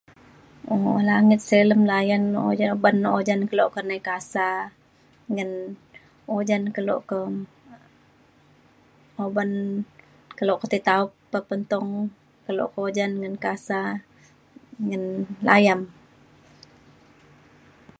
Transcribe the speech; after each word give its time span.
o 0.75 0.77
langit 1.11 1.39
silem 1.49 1.81
layan 1.91 2.21
ujan 2.49 2.69
oban 2.75 2.97
ujan 3.17 3.39
kelo 3.49 3.65
ke 3.73 3.81
nai 3.89 4.01
ka 4.07 4.15
sa 4.33 4.47
ngan 5.33 5.49
ujan 6.37 6.63
kelo 6.75 6.95
ke 7.09 7.17
uban 9.27 9.51
kelo 10.37 10.53
ke 10.61 10.65
tei 10.71 10.81
taup 10.89 11.09
pe 11.31 11.39
pentung 11.49 11.89
kelo 12.45 12.63
pa 12.73 12.79
ujan 12.87 13.11
ngan 13.21 13.35
kasa 13.45 13.79
ngan 14.87 15.03
layam 15.47 15.79